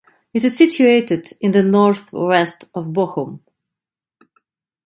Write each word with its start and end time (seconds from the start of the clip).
It 0.33 0.43
is 0.43 0.57
situated 0.57 1.33
in 1.41 1.51
the 1.51 1.61
North 1.61 2.11
West 2.11 2.63
of 2.73 2.87
Bochum. 2.87 3.41